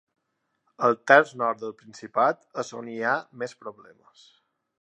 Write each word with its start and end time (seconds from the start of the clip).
El 0.87 0.97
terç 1.11 1.33
nord 1.41 1.61
del 1.65 1.75
Principat 1.83 2.41
és 2.65 2.75
on 2.83 2.91
hi 2.95 2.99
ha 3.11 3.15
més 3.43 3.57
problemes. 3.67 4.29